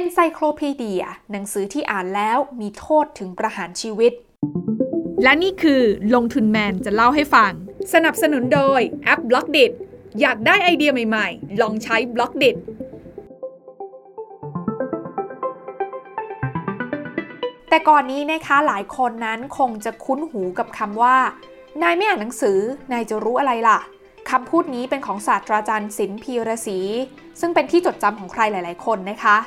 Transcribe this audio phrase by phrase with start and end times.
[0.00, 4.12] Encyclopedia หนังสือที่อ่านแล้วมีโทษถึงประหารชีวิต
[5.22, 5.82] และนี่คือ
[6.14, 7.52] ลงทุนแมนจะเล่าให้ฟัง
[7.94, 9.64] สนับสนุนโดยแอป Blockdit
[10.20, 12.50] อยากได้ไอเดียใหม่ๆ ลองใช้ Blockdit
[17.68, 21.16] แต่ก่อนนี้นะคะหลายคนนั้นคงจะคุ้นหูกับคำว่า
[21.82, 22.58] นายไม่อ่านหนังสือ
[22.92, 23.78] นายจะรู้อะไรล่ะ
[24.30, 26.78] คำพูดนี้เป็นของศาสตราจารย์ศิลป์พีระศรี
[27.40, 29.38] ซึ่งเป็นที่จดจำของใครหลาย ๆ คนนะคะ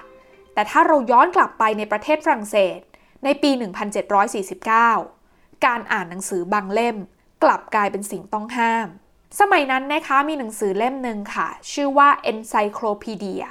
[0.53, 2.79] แต่ถ้าเราย้อนกลับไปในประเทศฝรั่งเศส
[3.23, 3.51] ในปี
[4.77, 6.97] 1749 การอ่านหนังสือบางเล่ม
[7.43, 8.87] กลับกลายเป็นสิ่งต้องห้าม
[9.39, 13.45] สมัยนั้นนะคะมีหนังสือเล่มหนึ่งค่ะ ชื่อว่า Encyclopedia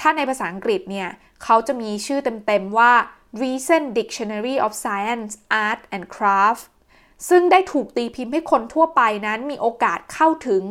[0.00, 1.08] ถ้าในภาษาอังกฤษเนี่ย
[1.44, 2.92] เขาจะมีชื่อเต็มๆว่า
[3.42, 5.32] Recent Dictionary of Science,
[5.66, 6.64] Art and Craft
[7.28, 10.62] ซึ่งได้ถูกตีพิมพ์ให้คนทั่วไปนั้นมีโอกาสเข้าถึง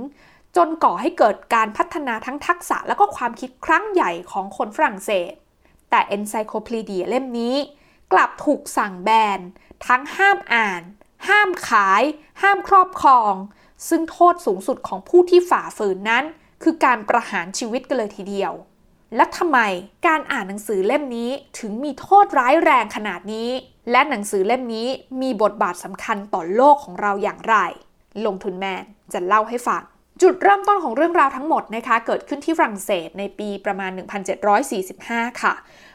[0.58, 5.34] จนก่อให้เกิดการพัฒนาทั้งทักษะและก็ความคิดครั้งใหญ่ของคนฝรั่งเศส
[5.90, 7.56] แต่ Encyclopedia เล่มนี้
[8.12, 9.40] กลับถูกสั่งแบน
[9.88, 10.82] ทั้งห้ามอ่าน
[11.28, 12.04] ห้ามขาย
[12.42, 13.34] ห้ามครอบครอง
[13.90, 16.24] ซึ่งโทษสูงสุดของผู้ที่ฝ่าฝืนนั้น
[16.64, 18.54] คือการประหารชีวิตกันเลยทีเดียว
[19.16, 19.60] และทำไม
[20.08, 21.30] การอ่านหนังสือเล่มนี้
[21.60, 23.50] ถึงมีโทษร้ายแรงขนาดนี้
[23.92, 24.88] และหนังสือเล่มนี้
[25.22, 27.56] มีบทบาทสำคัญต่อโลกของเราอย่างไร
[28.26, 29.84] ลงทุนแมนจะเล่าให้ฟัง
[30.22, 33.92] จุดเริ่มต้นของเรื่องราวทั้งหมดนะคะ เกิดขึ้นที่ฝรั่งเศสในปีประมาณ
[34.66, 35.54] 1745 ค่ะ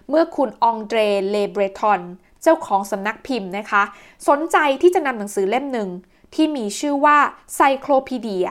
[0.08, 0.98] เมื่อคุณองเดร
[1.30, 2.00] เลเบรทอน
[2.42, 3.82] เจ้าของสำนักพิมพ์นะคะ
[4.28, 5.88] สนใจที่จะนำหนังสือเล่มหนึ่ง
[6.34, 7.18] ที่มีชื่อว่า
[7.58, 8.50] Cyclopedia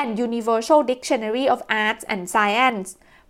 [0.00, 2.88] and Universal Dictionary of Arts and Science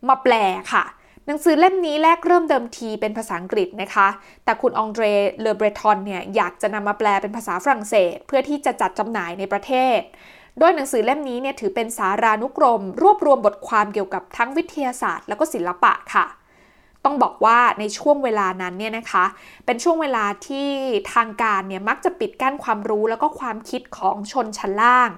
[0.08, 0.34] มาแปล
[0.72, 0.84] ค่ะ
[1.26, 4.08] หนังสือเล่มนี้แรกเริ่มเดิมทีเป็นภาษาอังกฤษนะคะ
[4.44, 5.04] แต่คุณองเดร
[5.42, 10.00] เลเบรทอนเนี่ยอยากจะนำมาแปลเป็นภาษาฝรั่งเศส เพื่อที่จะจัดจำหน่ายในประเทศ
[10.58, 16.26] โดยหนังสือเล่มนี้เนี่ยถือเป็นสารานุกรม รวบรวมบทความเกี่ยวกับทั้งวิทยาศาสตร์ แล้วก็ศิลปะค่ะ
[17.04, 19.24] ต้องบอกว่าในช่วงเวลานั้นเนี่ยนะคะ
[19.66, 20.68] เป็นช่วงเวลาที่
[21.14, 25.10] ทางการเนี่ยมักจะปิดกั้นความรู้แล้วก็ความคิดของชนชั้นล่าง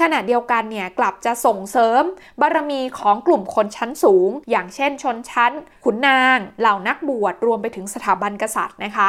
[0.00, 2.02] ขณะเดียวกันเนี่ยกลับจะส่งเสริม
[2.40, 5.52] บารมีของกลุ่มคนชั้นสูง อย่างเช่นชนชั้น
[5.84, 9.08] ขุนนาง เหล่านักบวชรวมไปถึงสถาบันกษัตริย์นะคะ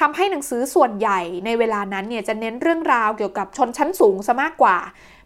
[0.00, 4.76] ทำให้หนังสือส่วนใหญ่ในเวลานั้นเนี่ยจะเน้นเรื่องราวเกี่ยวกับชนชั้นสูงซะมากกว่า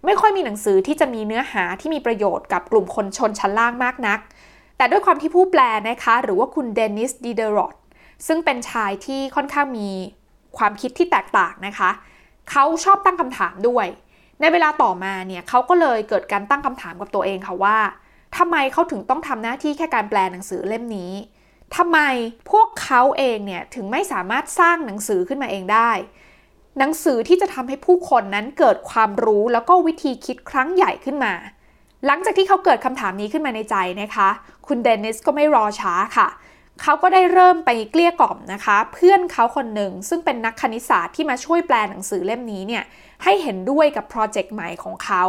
[0.04, 4.18] ไม่ค่อยมีหนังสือที่จะมีเนื้อหาที่มีประโยชน์กับกลุ่มคนชนชั้นล่างมากนัก
[4.76, 7.74] แต่ด้วยความที่ผู้แปลนะคะ หรือว่าคุณเดนิสดีเดรอด
[8.26, 9.88] ซึ่งเป็นชายที่ค่อนข้างมี
[10.58, 11.90] ความคิดที่แตกต่างนะคะ
[12.50, 13.86] เขาชอบตั้งคำถามด้วย
[14.40, 17.76] ในเวลาต่อมาเนี่ยเขาก็เลยเกิดการตั้งคำถามกับตัวเองค่ะว่า
[18.36, 21.12] ทำไมเขาถึงต้องทำหน้าที่แค่การแปลหนังสือเล่มนี้
[21.76, 21.98] ทำไม
[22.50, 25.90] พวกเขาเองเนี่ยถึงไม่สามารถสร้างหนังสือขึ้นมาเองได้
[26.78, 31.34] หนังสือที่จะทำให้ผู้คนนั้นเกิดความรู้แล้วก็วิธีคิดครั้งใหญ่ขึ้นมา
[32.06, 34.28] หลังจากที่เขาเกิดคำถามนี้ขึ้นมาในใจนะคะ
[34.66, 36.28] คุณเดนิสก็ไม่รอช้าค่ะ
[36.82, 42.84] เขาก็ได้เริ่มไปเกลี้ยกล่อมนะคะ เพื่อนเขาคนหนึ่งซึ่งเป็นนักคณิตศาสตร์ที่มาช่วยแปลหนังสือเล่มนี้เนี่ย
[43.22, 45.24] ให้เห็นด้วยกับโปรเจกต์ใหม่ของเขา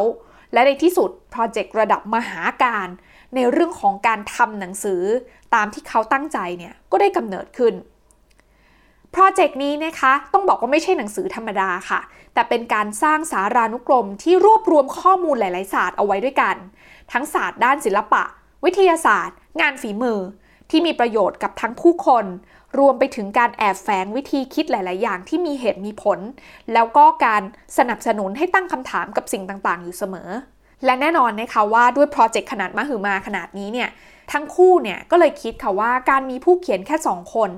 [0.54, 2.88] และในที่สุดโปรเจกต์ระดับมหาการ
[3.36, 5.02] ในเรื่องของการทำหนังสือ
[5.56, 7.74] ตามที่เขาตั้งใจเนี่ยก็ได้กำเนิดขึ้น
[9.12, 12.00] โปรเจกต์นี้นะคะต้องบอกว่าไม่ใช่หนังสือธรรมดาค่ะ
[12.34, 16.56] แต่เป็นการสร้างสารานุกรมที่รวบรวมข้อมูลหลาย ๆ ศาสตร์เอาไว้ด้วยกัน
[17.12, 18.24] ทั้งศาสตร์ด้านศิลปะ
[18.66, 20.20] วิทยาศาสตร์ งานฝีมือ
[20.70, 22.26] ที่มีประโยชน์กับทั้งผู้คน
[22.80, 26.20] รวมไปถึงการแอบแฝงวิธีคิดหลาย ๆ อย่างที่มีเหตุมีผล
[26.74, 27.42] แล้วก็การ
[27.78, 30.30] สนับสนุนให้ตั้งคำถามกับสิ่งต่าง ๆ อยู่เสมอ
[30.86, 33.90] และแน่นอนนะคะว่าด้วยโปรเจกต์ขนาดมหึมาขนาดนี้เนี่ย
[34.32, 37.50] ทั้งคู่เนี่ยก็เลยคิดค่ะว่าการมีผู้เขียนแค่สองคน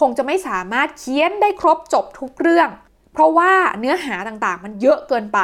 [0.00, 2.68] คงจะไม่สามารถเขียนได้ครบจบทุกเรื่อง
[3.12, 5.40] เพราะว่าเนื้อหาต่างๆ มันเยอะเกินไป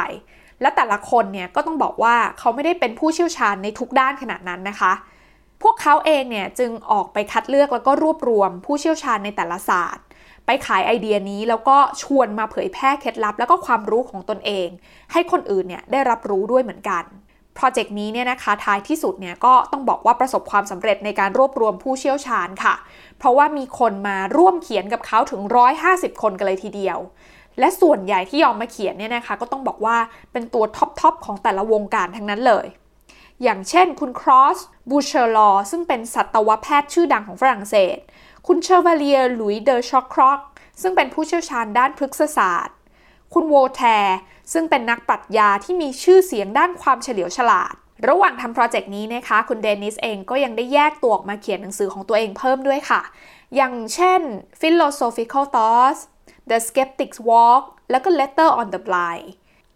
[0.61, 4.93] และแต่ละคนเนี่ยก็ต้องบอกว่าเขาไม่ได้เป็นผู้เชี่ยวชาญในทุกด้านขนาดนั้นนะคะ
[5.61, 10.05] พวกเขาเองเนี่ยจึงออกไปคัดเลือกแล้วก็รวบรวมผู้เชี่ยวชาญในแต่ละศาสตร์
[10.45, 14.67] ไปขายไอเดียนี้แล้วก็ชวนมาเผยแพร่เคล็ดลับ แล้วก็ความรู้ของตนเอง
[15.11, 17.03] ให้คนอื่นเนี่ยได้รับรู้ด้วยเหมือนกัน
[17.55, 22.75] โปรเจกต์นี้เนี่ยนะคะท้ายที่สุดเนี่ยก็ต้องบอกว่าประสบความสำเร็จในการรวบรวมผู้เชี่ยวชาญค่ะ
[23.17, 25.41] เพราะว่ามีคนมาร่วมเขียนกับเขาถึง
[25.81, 26.97] 150 คนกันเลยทีเดียว
[27.59, 29.97] และส่วนใหญ่ที่ยอมมาเขียนเนี่ยนะคะก็ต้องบอกว่า
[30.31, 32.65] เป็นตัว top ๆของแต่ละวงการทั้งนั้นเลย
[33.43, 34.57] อย่างเช่นคุณ Claude
[34.89, 37.97] Bourgelat ซึ่งเป็นสัตวแพทย์ชื่อดังของฝรั่งเศส
[38.47, 40.39] คุณเชอร์วาเลียหลุยเดอชอกครอก
[40.81, 42.75] ซึ่งเป็นผู้เชี่ยวชาญด้านพฤกษศาสตร์
[43.33, 44.17] คุณโวแทร์
[44.53, 47.73] ซึ่งเป็นนักปรัชญาที่มีชื่อเสียงด้านความเฉลียวฉลาด
[48.07, 53.01] ระหว่างทำโปรเจกต์นี้นะคะ คุณเดนิสเองก็ยังได้แยกตัวออกมาเขียนหนังสือของตัวเองเพิ่มด้วยค่ะ
[53.55, 54.21] อย่างเช่น
[54.61, 56.01] Philosophical Thoughts
[56.49, 59.27] The Skeptic's Walk แล้วก็ Letter on the Blind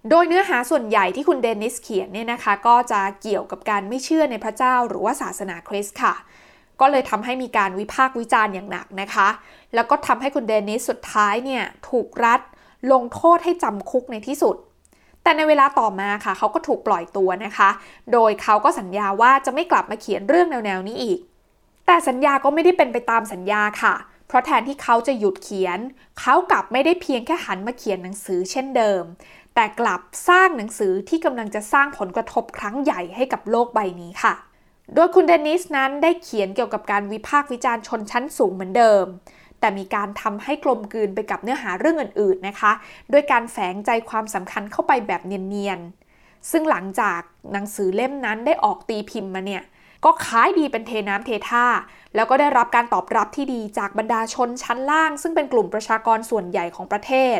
[0.09, 6.13] โดยเนื้อหาส่วนใหญ่ที่คุณเดนิสเขียนเนี่ยนะคะ ก็จะเกี่ยวกับการไม่เชื่อในพระเจ้าหรือว่าศาสนาคริสต์ค่ะ
[6.79, 9.27] ก็เลยทำให้มีการวิพากษ์วิจารณ์อย่างหนักนะคะ
[9.73, 12.41] แล้วก็ทำให้คุณเดนิสสุดท้ายเนี่ยถูกรัฐ
[12.91, 14.55] ลงโทษให้จำคุกในที่สุด
[15.23, 17.69] แต่ในเวลาต่อมาค่ะ เขาก็ถูกปล่อยตัวนะคะ
[18.13, 21.19] โดยเขาก็สัญญาว่าจะไม่กลับมาเขียนเรื่องแนวๆนี้อีก
[21.85, 23.95] แต่สัญญาก็ไม่ได้เป็นไปตามสัญญาค่ะ
[24.27, 25.79] เพราะแทนที่เขาจะหยุดเขียน
[26.19, 29.03] เขากลับไม่ได้เพียงแค่หันมาเขียนหนังสือเช่นเดิม
[29.55, 34.33] แต่กลับสร้างหนังสือที่กำลังจะสร้างผลกระทบครั้งใหญ่ให้กับโลกใบนี้ค่ะ
[34.95, 39.05] โดยคุณเดนิสนั้นได้เขียนเกี่ยวกับการวิพากษ์วิจารณ์ชนชั้นสูงเหมือนเดิม
[39.59, 42.71] แต่มีการทำให้กลมกลืนไปกับเนื้อหาเรื่องอื่นๆนะคะ
[43.11, 47.19] ด้วยการแฝงใจความสำคัญเข้าไปแบบเนียนๆ ซึ่งหลังจาก
[47.53, 49.63] หนังสือเล่มนั้นได้ออกตีพิมพ์มาเนี่ย
[50.05, 51.65] ก็ขายดีเป็นเทน้ำเทท่า
[52.15, 57.39] แล้วก็ได้รับการตอบรับที่ดีจากบรรดาชนชั้นล่าง ซึ่งเป็นกลุ่มประชากรส่วนใหญ่ของประเทศ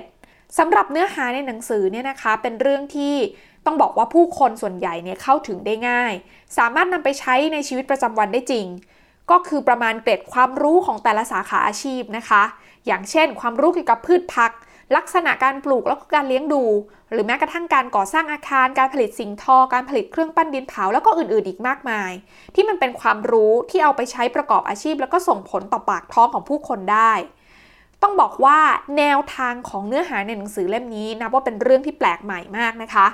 [0.58, 3.16] สำหรับเนื้อหาในหนังสือเนี่ยนะคะเป็นเรื่องที่
[3.66, 6.14] ต้องบอกว่าผู้คนส่วนใหญ่เนี่ยเข้าถึงได้ง่าย
[6.58, 8.68] สามารถนำไปใช้ในชีวิตประจำวันได้จริง
[9.32, 12.44] ก็คือประมาณเกร็ดความรู้ของแต่ละสาขาอาชีพนะคะ
[12.86, 14.52] อย่างเช่น ความรู้เกี่ยวกับพืชพัก
[14.96, 16.64] ลักษณะการปลูกแล้วก็การเลี้ยงดู
[17.12, 22.12] หรือแม้กระทั่งการก่อสร้างอาคาร การผลิตสิ่งทอ การผลิตเครื่องปั้นดินเผาแล้วก็อื่นๆอีกมากมาย
[22.56, 27.12] ที่มันเป็นความรู้ที่เอาไปใช้ประกอบอาชีพ แล้วก็ส่งผลต่อปากท้องของผู้คนได้
[28.04, 28.58] ต้องบอกว่า
[28.98, 33.08] แนวทางของเนื้อหาในหนังสือเล่มนี้นับว่าเป็นเรื่องที่แปลกใหม่มากนะคะ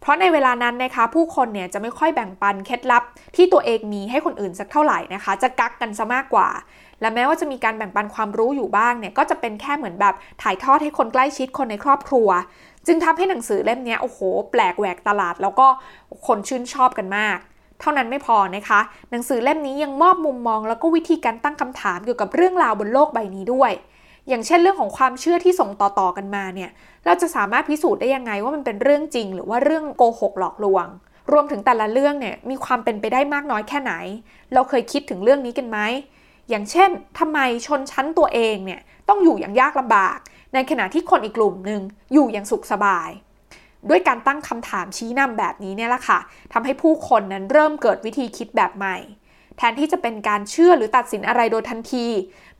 [0.00, 3.02] เพราะในเวลานั้นนะคะผู้คนเนี่ยจะไม่ค่อยแบ่งปันเคล็ดลับ
[3.36, 6.48] ที่ตัวเองมีให้คนอื่นสักเท่าไหร่นะคะ จะกักกันซะมากกว่า
[7.00, 12.28] และแม้ว่าจะมีการแบ่งปันความรู้อยู่บ้างเนี่ยก็จะเป็นแค่เหมือนแบบถ่ายทอดให้คนใกล้ชิดคนในครอบครัว
[12.86, 14.18] จึงทำให้หนังสือเล่มนี้โอ้โห
[14.50, 15.66] แปลกแหวกตลาด แล้วก็
[16.26, 17.38] คนชื่นชอบกันมาก
[17.80, 23.72] เท่านั้นไม่พอนะคะ หนังสือเล่มนี้ยังมอบมุมมอง แล้วก็วิธีการตั้งคำถามเกี่ยวกับเรื่องราวบนโลกใบนี้ด้วย
[24.28, 26.70] อย่างเช่นเรื่องของความเชื่อที่ส่งต่อๆกันมาเนี่ย
[27.04, 30.86] เราจะสามารถพิสูจน์ได้ยังไงว่ามันเป็นเรื่องจริง หรือว่าเรื่องโกหกหลอกลวง
[31.32, 33.92] รวมถึงแต่ละเรื่องเนี่ยมีความเป็นไปได้มากน้อยแค่ไหน
[34.54, 35.78] เราเคยคิดถึงเรื่องนี้กันไหม
[36.50, 40.18] อย่างเช่นทำไมชนชั้นตัวเองเนี่ยต้องอยู่อย่างยากลำบาก
[40.54, 41.80] ในขณะที่คนอีกกลุ่มหนึ่ง
[42.12, 43.10] อยู่อย่างสุขสบาย
[43.88, 46.18] ด้วยการตั้งคำถามชี้นำแบบนี้เนี่ยแหละค่ะ
[46.52, 48.96] ทำให้ผู้คนนั้นเริ่มเกิดวิธีคิดแบบใหม่
[49.56, 52.06] แทนที่จะเป็นการเชื่อหรือตัดสินอะไรโดยทันที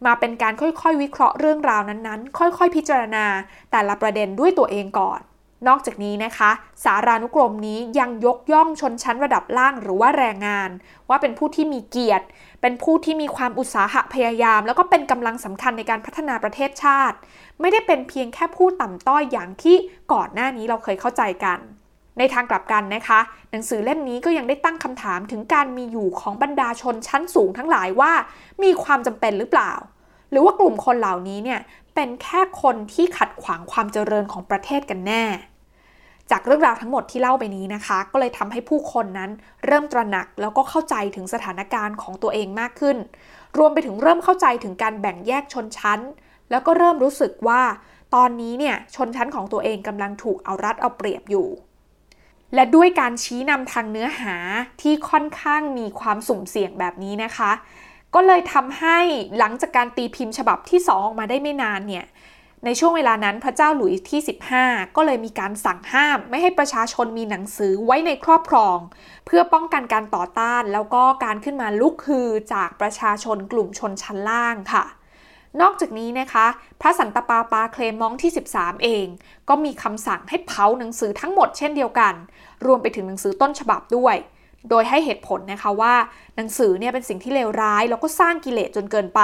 [0.06, 3.26] มาเป็นการค่อยๆ วิเคราะห์เรื่องราวนั้นๆ ค่อยๆ พิจารณา
[3.72, 5.20] แต่ละประเด็นด้วยตัวเองก่อน
[5.68, 6.50] นอกจากนี้นะคะ
[6.84, 10.70] สารานุกรมนี้ยังยกย่องชนชั้นระดับล่างหรือว่าแรงงาน
[11.08, 12.26] ว่าเป็นผู้ที่มีเกียรติ
[12.60, 17.16] เป็นผู้ที่มีความอุตสาหะพยายาม แล้วก็เป็นกำลังสำคัญในการพัฒนาประเทศชาติ
[17.60, 19.76] ไม่ได้เป็นเพียงแค่ผู้ต่ำต้อยอย่างที่
[20.12, 21.58] ก่อนหน้านี้เราเคยเข้าใจกัน
[22.18, 23.20] ในทางกลับกันนะคะ
[23.50, 28.12] หนังสือเล่มนี้ก็ยังได้ตั้งคำถามถึงการมีอยู่ของบรรดาชนชั้นสูงทั้งหลายว่า
[28.62, 29.72] มีความจำเป็นหรือเปล่า
[30.30, 31.60] หรือว่ากลุ่มคนเหล่านี้เนี่ย
[31.94, 35.24] เป็นแค่คนที่ขัดขวางความเจริญของประเทศกันแน่
[36.30, 39.30] จากเรื่องราวทั้งหมดที่เล่าไปนี้นะคะ ก็เลยทำให้ผู้คนนั้น
[39.66, 42.96] เริ่มตระหนักแล้วก็เข้าใจถึงสถานการณ์ของตัวเองมากขึ้น
[43.58, 46.00] รวมไปถึงเริ่มเข้าใจถึงการแบ่งแยกชนชั้น
[46.50, 47.62] แล้วก็เริ่มรู้สึกว่า
[48.14, 51.46] ตอนนี้เนี่ยชนชั้นของตัวเองกำลังถูกเอารัดเอาเปรียบอยู่
[52.54, 54.36] และด้วยการชี้นำทางเนื้อหา
[54.82, 57.52] ที่ค่อนข้างมีความสุ่มเสี่ยงแบบนี้นะคะ
[58.14, 58.98] ก็เลยทำให้
[59.38, 62.06] หลังจากการตีพิมพ์ฉบับที่2ออกมาได้ไม่นานเนี่ย
[62.64, 64.20] ในช่วงเวลานั้นพระเจ้าหลุยส์ที่
[64.58, 68.78] 15 ก็เลยมีการสั่งห้าม ไม่ให้ประชาชนมีหนังสือไว้ในครอบครอง
[69.26, 74.84] เพื่อป้องกันการต่อต้าน แล้วก็การขึ้นมาลุกฮือจากประชาชนกลุ่มชนชั้นล่างค่ะ
[75.60, 76.46] นอกจากนี้นะคะ
[76.80, 79.06] พระสันตปาปาเคลมองที่ 13 เอง
[79.48, 82.14] ก็มีคำสั่งให้เผาหนังสือทั้งหมดเช่นเดียวกัน
[82.66, 84.16] รวมไปถึงหนังสือต้นฉบับด้วย
[84.70, 85.94] โดยให้เหตุผลนะคะว่า
[86.36, 89.22] หนังสือเนี่ยเป็นสิ่งที่เลวร้ายแล้วก็สร้างกิเลสจนเกินไป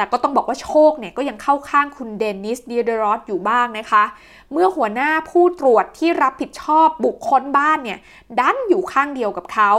[0.00, 4.04] แต่ก็ต้องบอกว่าโชคเนี่ยก็ยังเข้าข้างคุณเดนิสเดียเดรอสอยู่บ้างนะคะ
[4.52, 7.98] เมื่อหัวหน้าผู้ตรวจที่รับผิดชอบบุคคลบ้านเนี่ย
[8.38, 9.70] ดันอยู่ข้างเดียวกับเขา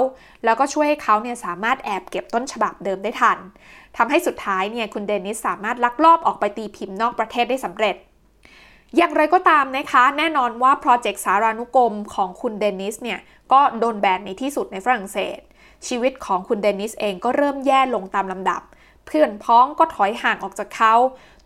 [0.44, 3.38] แล้วก็ช่วยให้เขาเนี่ยสามารถแอบเก็บต้นฉบับเดิมได้ทัน
[3.98, 7.96] ทำให้สุดท้ายเนี่ยคุณเดนิสสามารถลักลอบออกไปตีพิมพ์นอกประเทศได้สำเร็จ
[8.96, 13.20] อย่างไรก็ตามนะคะ แน่นอนว่าโปรเจกต์สารานุกรมของคุณเดนิสเนี่ย
[13.52, 15.40] ก็โดนแบนในที่สุดในฝรั่งเศส
[15.88, 18.62] ชีวิตของคุณเดนิสเองก็เริ่มแย่ลงตามลำดับ
[19.06, 20.94] เพื่อนพ้องก็ถอยห่างออกจากเขา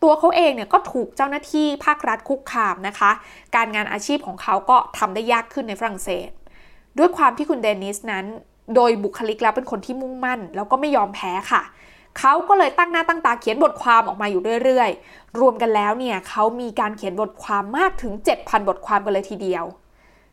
[0.04, 3.12] ตัวเขาเองเนี่ยก็ถูกเจ้าหน้าที่ภาครัฐคุกคามนะคะ
[3.56, 6.30] การงานอาชีพของเขาก็ทำได้ยากขึ้นในฝรั่งเศส
[6.98, 8.26] ด้วยความที่คุณเดนิสนั้น
[8.76, 11.62] โดยบุคลิกแล้วเป็นคนที่มุ่งมั่น แล้วก็ไม่ยอมแพ้ค่ะ
[12.20, 19.66] เขาก็เลยตั้งหน้าตั้งตาเขียนบทความออกมาอยู่เรื่อยๆ รวมกันแล้วเนี่ยเขามีการเขียนบทความมากถึง 7,000 บทความกันเลยทีเดียว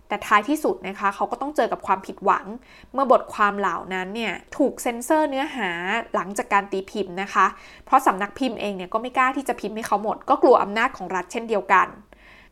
[0.08, 2.44] แต่ท้ายที่สุดนะคะเขาก็ต้องเจอกับความผิดหวัง
[2.92, 5.70] เมื่อบทความเหล่านั้นเนี่ยถูกเซ็นเซอร์เนื้อหา
[6.14, 7.46] หลังจากการตีพิมพ์นะคะ
[7.86, 11.88] เพราะสำนักพิมพ์เองเนี่ยก็ไม่กล้าที่จะพิมพ์ให้เขาหมด ก็กลัวอำนาจของรัฐเช่นเดียวกัน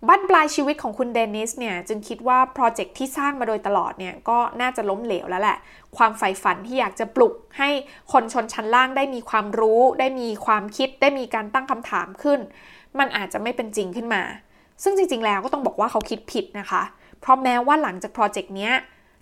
[0.08, 5.58] บั้นปลายชีวิตของคุณเดนิสเนี่ยจึงคิดว่าโปรเจกต์ที่สร้างมาโดยตลอดเนี่ยก็น่าจะล้มเหลวแล้วแหละ
[5.96, 7.68] ความใฝ่ฝันที่อยากจะปลุกให้
[8.12, 12.40] คนชนชั้นล่างได้มีความรู้ ได้มีความคิดได้มีการตั้งคำถามขึ้น
[12.98, 14.22] มันอาจจะไม่เป็นจริงขึ้นมา
[14.82, 18.70] ซึ่งจริงๆแล้วก็ต้องบอกว่าเขาคิดผิดนะคะเเพราะแม้ว่าหลังจากโปรเจกต์นี้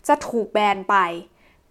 [0.09, 0.97] จะถูกแบนไป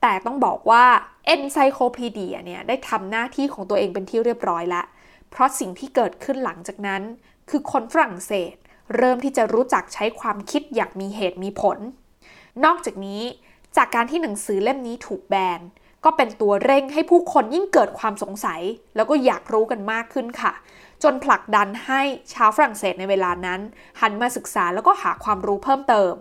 [0.02, 0.86] แต่ต้องบอกว่า
[1.34, 4.86] Encyclopedia เนี่ยได้ทำหน้าที่ของตัวเองเป็นที่เรียบร้อยแล้ว
[5.30, 7.02] เพราะสิ่งที่เกิดขึ้นหลังจากนั้น
[7.50, 8.56] คือคนฝรั่งเศส
[8.96, 11.78] เริ่มที่จะรู้จักใช้ความคิดอย่างมีเหตุมีผล
[12.66, 13.22] นอกจากนี้
[13.78, 15.60] จากการที่หนังสือเล่มนี้ถูกแบน
[16.10, 18.62] ก็เป็นตัวเร่งให้ผู้คนยิ่งเกิดความสงสัย
[18.96, 20.54] แล้วก็อยากรู้กันมากขึ้นค่ะ
[21.04, 22.02] จนผลักดันให้
[22.34, 23.60] ชาวฝรั่งเศสในเวลานั้น
[24.02, 26.14] หันมาศึกษาแล้วก็หาความรู้เพิ่มเติม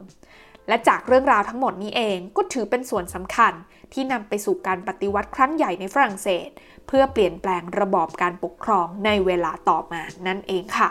[0.69, 3.53] และจากเรื่องราวทั้งหมดนี้เองก็ถือเป็นส่วนสำคัญ
[3.93, 6.49] ที่นำไปสู่การปฏิวัติครั้งใหญ่ในฝรั่งเศส
[6.87, 10.91] เพื่อเปลี่ยนแปลงระบอบการปกครองในเวลาต่อมานั่นเองค่ะ